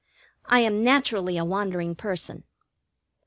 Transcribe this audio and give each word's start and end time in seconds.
I 0.47 0.61
am 0.61 0.83
naturally 0.83 1.37
a 1.37 1.45
wandering 1.45 1.93
person. 1.93 2.43